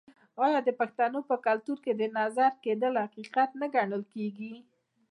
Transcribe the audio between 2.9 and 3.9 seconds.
حقیقت نه